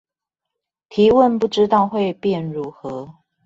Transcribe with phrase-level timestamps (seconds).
[0.89, 3.17] 提問不知道會變如何